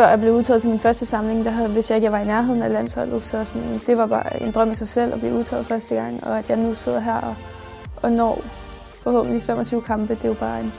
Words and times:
før 0.00 0.08
jeg 0.08 0.20
blev 0.20 0.32
udtaget 0.32 0.60
til 0.60 0.70
min 0.70 0.78
første 0.78 1.06
samling, 1.06 1.44
der 1.44 1.50
havde, 1.50 1.68
hvis 1.68 1.90
jeg 1.90 1.96
ikke 1.96 2.12
var 2.12 2.18
i 2.18 2.24
nærheden 2.24 2.62
af 2.62 2.72
landsholdet, 2.72 3.22
så 3.22 3.44
sådan, 3.44 3.80
det 3.86 3.96
var 3.98 4.06
bare 4.06 4.42
en 4.42 4.52
drøm 4.52 4.70
i 4.70 4.74
sig 4.74 4.88
selv 4.88 5.14
at 5.14 5.20
blive 5.20 5.34
udtaget 5.34 5.66
første 5.66 5.94
gang, 5.94 6.24
og 6.24 6.38
at 6.38 6.48
jeg 6.48 6.56
nu 6.56 6.74
sidder 6.74 7.00
her 7.00 7.14
og, 7.14 7.34
og 8.02 8.12
når 8.12 8.40
forhåbentlig 9.02 9.42
25 9.42 9.82
kampe, 9.82 10.14
det 10.14 10.24
er 10.24 10.28
jo 10.28 10.34
bare 10.34 10.60
en, 10.60 10.72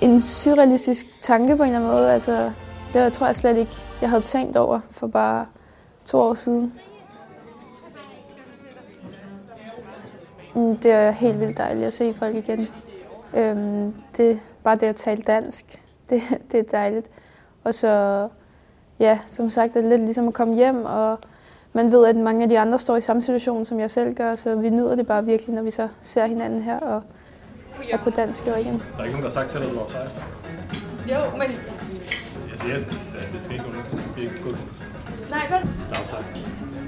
en 0.00 0.20
surrealistisk 0.20 1.06
tanke 1.22 1.56
på 1.56 1.62
en 1.62 1.68
eller 1.68 1.78
anden 1.78 1.90
måde. 1.90 2.12
Altså, 2.12 2.52
det 2.92 3.12
tror 3.12 3.26
jeg 3.26 3.36
slet 3.36 3.56
ikke, 3.56 3.72
jeg 4.00 4.10
havde 4.10 4.22
tænkt 4.22 4.56
over 4.56 4.80
for 4.90 5.06
bare 5.06 5.46
to 6.04 6.18
år 6.18 6.34
siden. 6.34 6.72
Mm, 10.54 10.76
det 10.76 10.90
er 10.90 11.10
helt 11.10 11.40
vildt 11.40 11.58
dejligt 11.58 11.86
at 11.86 11.92
se 11.92 12.14
folk 12.14 12.36
igen. 12.36 12.68
Øhm, 13.34 13.94
det, 14.16 14.40
bare 14.64 14.76
det 14.76 14.86
at 14.86 14.96
tale 14.96 15.22
dansk, 15.22 15.80
det, 16.10 16.22
det 16.52 16.60
er 16.60 16.70
dejligt. 16.70 17.06
Og 17.66 17.74
så, 17.74 18.28
ja, 19.00 19.18
som 19.28 19.50
sagt, 19.50 19.74
det 19.74 19.84
er 19.84 19.88
lidt 19.88 20.00
ligesom 20.00 20.28
at 20.28 20.34
komme 20.34 20.54
hjem, 20.54 20.84
og 20.84 21.18
man 21.72 21.92
ved, 21.92 22.06
at 22.06 22.16
mange 22.16 22.42
af 22.42 22.48
de 22.48 22.58
andre 22.58 22.78
står 22.78 22.96
i 22.96 23.00
samme 23.00 23.22
situation, 23.22 23.64
som 23.64 23.80
jeg 23.80 23.90
selv 23.90 24.14
gør, 24.14 24.34
så 24.34 24.54
vi 24.56 24.70
nyder 24.70 24.94
det 24.94 25.06
bare 25.06 25.24
virkelig, 25.24 25.54
når 25.54 25.62
vi 25.62 25.70
så 25.70 25.88
ser 26.02 26.26
hinanden 26.26 26.62
her 26.62 26.80
og 26.80 27.02
er 27.90 27.98
på 27.98 28.10
dansk 28.10 28.42
og 28.54 28.60
igen. 28.60 28.72
Der 28.96 29.00
er 29.00 29.04
ikke 29.04 29.16
nogen, 29.16 29.16
der 29.16 29.22
har 29.22 29.28
sagt 29.30 29.50
til 29.50 29.60
dig, 29.60 29.68
at 29.68 29.74
du 29.74 29.78
er 29.78 29.82
offside? 29.82 30.10
Jo, 31.12 31.18
men... 31.32 31.42
Jeg 32.50 32.58
siger, 32.58 32.74
at 32.74 32.80
det, 32.86 33.28
det 33.32 33.42
skal 33.42 33.54
ikke 33.54 33.64
gå 33.64 33.70
Det 34.16 34.18
er 34.18 34.22
ikke 34.30 34.42
godkendt. 34.44 34.82
Nej, 35.30 35.40
vel? 35.50 35.70
Der 35.88 35.94
er 35.96 36.00
offside. 36.00 36.24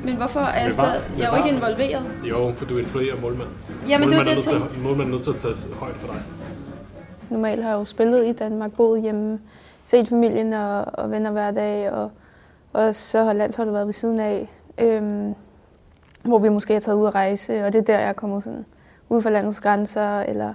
Men 0.05 0.16
hvorfor 0.16 0.41
er 0.41 0.62
jeg 0.64 0.72
stadig... 0.72 0.88
var- 0.92 1.19
Jeg 1.19 1.24
er 1.33 1.38
jo 1.38 1.45
ikke 1.45 1.60
var- 1.60 1.69
involveret. 1.69 2.05
Jo, 2.24 2.52
for 2.56 2.64
du 2.64 2.78
influerer 2.78 3.20
målmand. 3.20 3.48
Jamen, 3.88 4.08
det 4.08 4.19
var 4.19 4.24
det, 4.24 4.30
jeg 4.30 4.34
Målmanden 4.34 4.34
er 4.34 4.34
nødt 4.34 4.45
tænkte. 4.45 4.74
til- 4.74 4.83
Målmanden 4.83 5.06
er 5.06 5.10
nødt 5.12 5.22
til 5.22 5.48
at 5.48 5.56
tage 5.56 5.74
højde 5.74 5.98
for 5.98 6.06
dig. 6.12 6.22
Normalt 7.30 7.62
har 7.62 7.70
jeg 7.70 7.77
jo 7.78 7.84
spillet 7.84 8.27
i 8.27 8.33
Danmark, 8.33 8.72
boet 8.72 9.03
hjemme, 9.03 9.41
set 9.89 10.08
familien 10.08 10.53
og, 10.53 10.84
og 10.94 11.11
venner 11.11 11.31
hver 11.31 11.50
dag, 11.50 11.92
og, 11.92 12.11
og 12.72 12.94
så 12.94 13.25
har 13.25 13.33
landsholdet 13.33 13.75
været 13.75 13.86
ved 13.86 13.92
siden 13.92 14.20
af, 14.20 14.48
øhm, 14.78 15.34
hvor 16.22 16.39
vi 16.39 16.48
måske 16.48 16.72
har 16.72 16.81
taget 16.81 16.98
ud 16.98 17.06
at 17.06 17.14
rejse, 17.14 17.64
og 17.64 17.72
det 17.72 17.78
er 17.78 17.83
der, 17.83 17.98
jeg 17.98 18.09
er 18.09 18.12
kommet 18.12 18.42
sådan 18.42 18.64
ud 19.09 19.22
for 19.22 19.31
landets 19.31 19.61
grænser, 19.61 20.20
eller 20.20 20.55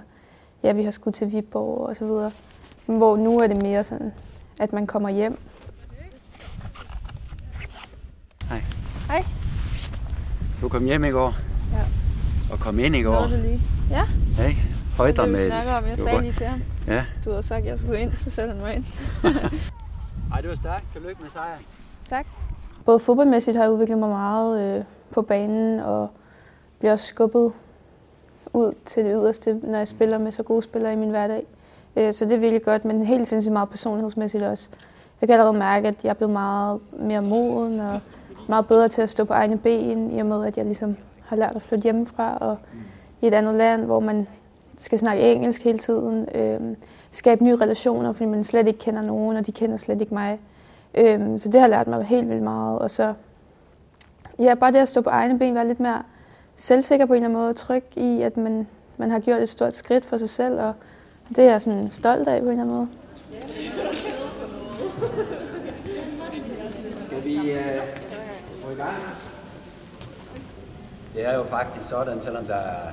ja, 0.62 0.72
vi 0.72 0.84
har 0.84 0.90
skudt 0.90 1.14
til 1.14 1.32
Viborg 1.32 1.88
og 1.88 1.96
så 1.96 2.04
videre. 2.04 2.30
Men 2.86 2.96
Hvor 2.96 3.16
nu 3.16 3.38
er 3.38 3.46
det 3.46 3.62
mere 3.62 3.84
sådan, 3.84 4.12
at 4.60 4.72
man 4.72 4.86
kommer 4.86 5.08
hjem. 5.08 5.38
Hej. 8.48 8.62
Hej. 9.08 9.24
Du 10.60 10.68
kom 10.68 10.84
hjem 10.84 11.04
i 11.04 11.10
går. 11.10 11.34
Ja. 11.72 11.82
Og 12.52 12.60
kom 12.60 12.78
ind 12.78 12.96
i 12.96 13.02
går. 13.02 13.20
Nåede 13.20 13.42
lige? 13.42 13.60
Ja, 13.90 14.02
Hey, 14.36 14.73
det 14.94 15.14
vi 15.14 15.16
højdramatisk. 15.18 15.46
snakker 15.46 15.72
om. 15.72 15.84
Jeg 15.86 15.98
sagde 15.98 16.20
lige 16.20 16.32
til 16.32 16.46
ham. 16.46 16.62
Ja. 16.86 17.04
Du 17.24 17.30
havde 17.30 17.42
sagt, 17.42 17.60
at 17.60 17.66
jeg 17.66 17.78
skulle 17.78 18.00
ind, 18.00 18.16
så 18.16 18.30
satte 18.30 18.52
han 18.52 18.62
mig 18.62 18.74
ind. 18.74 18.84
Ej, 20.32 20.40
det 20.40 20.50
var 20.50 20.56
stærkt. 20.56 20.84
Tillykke 20.92 21.22
med 21.22 21.30
sejren. 21.30 21.64
Tak. 22.08 22.26
Både 22.84 22.98
fodboldmæssigt 22.98 23.56
har 23.56 23.64
jeg 23.64 23.72
udviklet 23.72 23.98
mig 23.98 24.08
meget 24.08 24.78
øh, 24.78 24.84
på 25.10 25.22
banen, 25.22 25.80
og 25.80 26.10
bliver 26.78 26.92
også 26.92 27.06
skubbet 27.06 27.52
ud 28.52 28.72
til 28.84 29.04
det 29.04 29.12
yderste, 29.14 29.60
når 29.62 29.78
jeg 29.78 29.88
spiller 29.88 30.18
med 30.18 30.32
så 30.32 30.42
gode 30.42 30.62
spillere 30.62 30.92
i 30.92 30.96
min 30.96 31.10
hverdag. 31.10 31.46
Øh, 31.96 32.12
så 32.12 32.24
det 32.24 32.32
er 32.32 32.38
virkelig 32.38 32.62
godt, 32.62 32.84
men 32.84 33.06
helt 33.06 33.28
sindssygt 33.28 33.52
meget 33.52 33.68
personlighedsmæssigt 33.68 34.42
også. 34.42 34.68
Jeg 35.20 35.28
kan 35.28 35.34
allerede 35.34 35.58
mærke, 35.58 35.88
at 35.88 36.04
jeg 36.04 36.10
er 36.10 36.14
blevet 36.14 36.32
meget 36.32 36.80
mere 36.92 37.22
moden 37.22 37.80
og 37.80 38.00
meget 38.48 38.66
bedre 38.66 38.88
til 38.88 39.02
at 39.02 39.10
stå 39.10 39.24
på 39.24 39.32
egne 39.32 39.58
ben, 39.58 40.10
i 40.16 40.18
og 40.18 40.26
med, 40.26 40.46
at 40.46 40.56
jeg 40.56 40.64
ligesom 40.64 40.96
har 41.24 41.36
lært 41.36 41.56
at 41.56 41.62
flytte 41.62 41.82
hjemmefra 41.82 42.36
og 42.38 42.58
i 43.20 43.26
et 43.26 43.34
andet 43.34 43.54
land, 43.54 43.84
hvor 43.84 44.00
man 44.00 44.28
skal 44.78 44.98
snakke 44.98 45.32
engelsk 45.32 45.64
hele 45.64 45.78
tiden, 45.78 46.28
øh, 46.34 46.76
skabe 47.10 47.44
nye 47.44 47.56
relationer, 47.56 48.12
fordi 48.12 48.28
man 48.28 48.44
slet 48.44 48.66
ikke 48.66 48.78
kender 48.78 49.02
nogen, 49.02 49.36
og 49.36 49.46
de 49.46 49.52
kender 49.52 49.76
slet 49.76 50.00
ikke 50.00 50.14
mig. 50.14 50.38
Øh, 50.94 51.38
så 51.38 51.48
det 51.48 51.60
har 51.60 51.66
lært 51.66 51.86
mig 51.86 52.04
helt 52.04 52.28
vildt 52.28 52.42
meget. 52.42 52.78
Og 52.78 52.90
så 52.90 53.14
ja, 54.38 54.54
bare 54.54 54.72
det 54.72 54.78
at 54.78 54.88
stå 54.88 55.00
på 55.00 55.10
egne 55.10 55.38
ben, 55.38 55.54
være 55.54 55.66
lidt 55.66 55.80
mere 55.80 56.02
selvsikker 56.56 57.06
på 57.06 57.12
en 57.12 57.16
eller 57.16 57.28
anden 57.28 57.42
måde, 57.42 57.54
tryg 57.54 57.84
i, 57.96 58.22
at 58.22 58.36
man, 58.36 58.66
man 58.96 59.10
har 59.10 59.18
gjort 59.18 59.42
et 59.42 59.48
stort 59.48 59.74
skridt 59.74 60.04
for 60.04 60.16
sig 60.16 60.28
selv, 60.28 60.60
og 60.60 60.72
det 61.28 61.38
er 61.38 61.50
jeg 61.50 61.62
sådan 61.62 61.90
stolt 61.90 62.28
af 62.28 62.40
på 62.40 62.46
en 62.46 62.60
eller 62.60 62.62
anden 62.62 62.76
måde. 62.76 62.88
Skal 67.06 67.24
vi 67.24 67.52
øh, 67.52 67.82
gå 68.64 68.70
i 68.70 68.74
gang? 68.74 68.96
Det 71.14 71.26
er 71.26 71.34
jo 71.34 71.44
faktisk 71.44 71.88
sådan, 71.88 72.20
selvom 72.20 72.44
der 72.44 72.54
er 72.54 72.90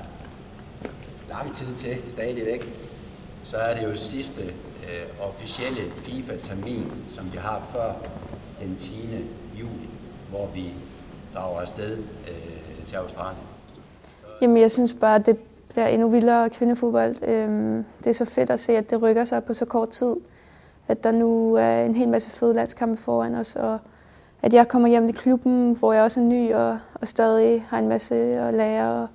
lang 1.31 1.55
tid 1.55 1.75
til 1.75 1.97
stadigvæk, 2.11 2.73
så 3.43 3.57
er 3.57 3.75
det 3.75 3.83
jo 3.83 3.95
sidste 3.95 4.41
øh, 4.41 5.27
officielle 5.29 5.81
FIFA-termin, 5.91 6.91
som 7.07 7.33
vi 7.33 7.37
har 7.37 7.61
før 7.73 7.93
den 8.61 8.75
10. 8.75 9.09
juli, 9.59 9.89
hvor 10.29 10.47
vi 10.53 10.73
drager 11.35 11.61
afsted 11.61 11.97
øh, 11.97 12.85
til 12.85 12.95
Australien. 12.95 13.43
Jamen, 14.41 14.57
jeg 14.57 14.71
synes 14.71 14.93
bare, 14.93 15.15
at 15.15 15.25
det 15.25 15.37
bliver 15.69 15.87
endnu 15.87 16.09
vildere 16.09 16.49
kvindefodbold. 16.49 17.23
Øhm, 17.23 17.85
det 17.99 18.07
er 18.07 18.13
så 18.13 18.25
fedt 18.25 18.49
at 18.49 18.59
se, 18.59 18.77
at 18.77 18.89
det 18.89 19.01
rykker 19.01 19.25
sig 19.25 19.43
på 19.43 19.53
så 19.53 19.65
kort 19.65 19.89
tid. 19.89 20.15
At 20.87 21.03
der 21.03 21.11
nu 21.11 21.53
er 21.55 21.83
en 21.83 21.95
hel 21.95 22.09
masse 22.09 22.31
fede 22.31 22.53
landskampe 22.53 23.01
foran 23.01 23.35
os, 23.35 23.55
og 23.55 23.79
at 24.41 24.53
jeg 24.53 24.67
kommer 24.67 24.87
hjem 24.87 25.07
til 25.07 25.15
klubben, 25.15 25.73
hvor 25.73 25.93
jeg 25.93 26.03
også 26.03 26.19
er 26.19 26.23
ny 26.23 26.53
og, 26.53 26.79
og 26.93 27.07
stadig 27.07 27.65
har 27.69 27.79
en 27.79 27.87
masse 27.87 28.15
at 28.15 28.53
lære 28.53 29.01
og, 29.01 29.07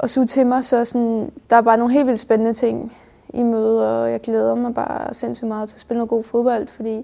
og 0.00 0.10
suge 0.10 0.26
til 0.26 0.46
mig. 0.46 0.64
Så 0.64 0.84
sådan, 0.84 1.32
der 1.50 1.56
er 1.56 1.60
bare 1.60 1.76
nogle 1.76 1.94
helt 1.94 2.06
vildt 2.06 2.20
spændende 2.20 2.54
ting 2.54 2.96
i 3.34 3.42
møde, 3.42 4.02
og 4.02 4.10
jeg 4.10 4.20
glæder 4.20 4.54
mig 4.54 4.74
bare 4.74 5.14
sindssygt 5.14 5.48
meget 5.48 5.68
til 5.68 5.76
at 5.76 5.80
spille 5.80 5.98
noget 5.98 6.10
god 6.10 6.24
fodbold, 6.24 6.66
fordi 6.68 6.96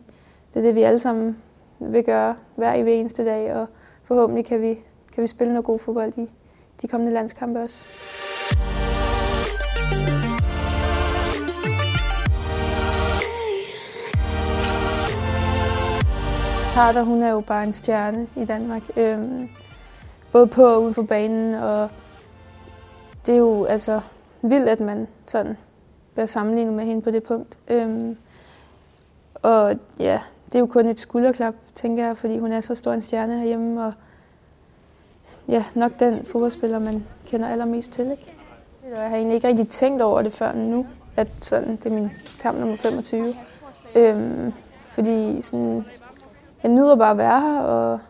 det 0.55 0.61
er 0.61 0.61
det, 0.61 0.75
vi 0.75 0.83
alle 0.83 0.99
sammen 0.99 1.37
vil 1.79 2.05
gøre 2.05 2.35
hver 2.55 2.75
i 2.75 2.93
eneste 2.93 3.25
dag, 3.25 3.55
og 3.55 3.67
forhåbentlig 4.05 4.47
kan 4.47 4.63
vi, 4.63 4.79
kan 5.15 5.23
vi 5.23 5.27
spille 5.27 5.53
noget 5.53 5.67
god 5.67 5.79
fodbold 5.79 6.13
i 6.17 6.31
de 6.83 6.89
kommende 6.89 7.13
landskampe 7.13 7.61
også. 7.61 7.85
Harder, 16.75 17.03
hun 17.03 17.23
er 17.23 17.31
jo 17.31 17.41
bare 17.41 17.65
en 17.65 17.73
stjerne 17.73 18.27
i 18.37 18.45
Danmark. 18.45 18.83
Øhm, 18.97 19.49
både 20.33 20.47
på 20.47 20.65
og 20.65 20.83
ude 20.83 20.93
for 20.93 21.03
banen, 21.03 21.55
og 21.55 21.89
det 23.27 23.35
er 23.35 23.39
jo 23.39 23.65
altså 23.65 24.01
vildt, 24.43 24.69
at 24.69 24.81
man 24.81 25.09
sådan 25.27 25.57
bliver 26.13 26.27
sammenlignet 26.27 26.75
med 26.75 26.85
hende 26.85 27.03
på 27.03 27.11
det 27.11 27.23
punkt. 27.23 27.59
Øhm, 27.69 28.17
og 29.35 29.77
ja, 29.99 30.21
det 30.47 30.55
er 30.55 30.59
jo 30.59 30.67
kun 30.67 30.87
et 30.87 31.01
skulderklap, 31.01 31.55
tænker 31.75 32.07
jeg, 32.07 32.17
fordi 32.17 32.39
hun 32.39 32.53
er 32.53 32.61
så 32.61 32.75
stor 32.75 32.93
en 32.93 33.03
stjerne 33.03 33.39
herhjemme, 33.39 33.85
og 33.85 33.93
ja, 35.49 35.65
nok 35.75 35.93
den 36.01 36.25
fodboldspiller, 36.25 36.79
man 36.79 37.07
kender 37.27 37.49
allermest 37.49 37.93
til. 37.93 38.11
Ikke? 38.11 38.35
Jeg 38.91 39.09
har 39.09 39.17
egentlig 39.17 39.35
ikke 39.35 39.49
rigtig 39.49 39.69
tænkt 39.69 40.03
over 40.03 40.23
det 40.23 40.33
før 40.33 40.53
nu, 40.53 40.87
at 41.17 41.29
sådan, 41.41 41.77
det 41.77 41.87
er 41.87 41.95
min 41.95 42.11
kamp 42.41 42.59
nummer 42.59 42.77
25. 42.77 43.35
Øhm, 43.95 44.53
fordi 44.79 45.43
sådan, 45.43 45.85
jeg 46.63 46.73
nyder 46.73 46.97
bare 46.97 47.11
at 47.11 47.19
være 47.19 47.41
her, 47.41 47.61
og 47.61 48.01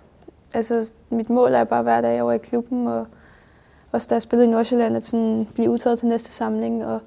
altså, 0.55 0.91
mit 1.11 1.31
mål 1.31 1.53
er 1.53 1.65
bare 1.65 1.83
hver 1.83 2.01
dag 2.01 2.23
over 2.23 2.33
i 2.33 2.39
klubben, 2.39 2.87
og 2.87 3.07
også 3.97 4.09
da 4.11 4.15
jeg 4.15 4.23
spillede 4.23 4.49
i 4.49 4.51
Nordsjælland, 4.51 4.97
at 4.97 5.07
sådan, 5.07 5.49
blive 5.55 5.71
udtaget 5.71 5.99
til 5.99 6.09
næste 6.09 6.33
samling, 6.33 6.85
og 6.85 7.01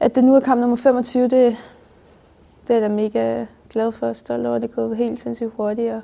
at 0.00 0.14
det 0.14 0.24
nu 0.24 0.34
er 0.34 0.40
kamp 0.40 0.60
nummer 0.60 0.76
25, 0.76 1.22
det, 1.22 1.30
det 1.30 1.56
er 2.68 2.74
jeg 2.74 2.82
da 2.82 2.88
mega 2.94 3.46
glad 3.70 3.92
for 3.92 4.06
og 4.06 4.16
stolt 4.16 4.46
over. 4.46 4.58
Det 4.58 4.70
er 4.70 4.74
gået 4.74 4.96
helt 4.96 5.20
sindssygt 5.20 5.50
hurtigt, 5.56 5.92
og 5.92 6.00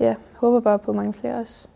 ja, 0.00 0.14
håber 0.36 0.60
bare 0.60 0.78
på 0.78 0.92
mange 0.92 1.12
flere 1.12 1.34
også. 1.34 1.68